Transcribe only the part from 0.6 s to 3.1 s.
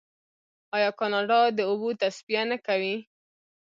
آیا کاناډا د اوبو تصفیه نه کوي؟